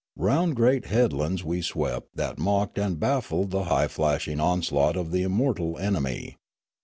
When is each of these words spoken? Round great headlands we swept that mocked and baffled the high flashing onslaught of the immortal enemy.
Round 0.17 0.55
great 0.55 0.87
headlands 0.87 1.43
we 1.43 1.61
swept 1.61 2.15
that 2.17 2.39
mocked 2.39 2.79
and 2.79 2.99
baffled 2.99 3.51
the 3.51 3.65
high 3.65 3.87
flashing 3.87 4.39
onslaught 4.39 4.97
of 4.97 5.11
the 5.11 5.21
immortal 5.21 5.77
enemy. 5.77 6.37